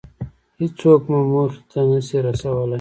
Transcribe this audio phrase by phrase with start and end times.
[0.59, 2.69] هېڅوک مو موخې ته نشي رسولی.